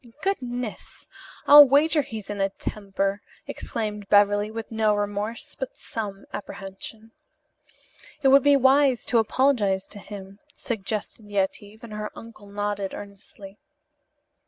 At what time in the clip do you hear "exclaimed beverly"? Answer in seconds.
3.45-4.49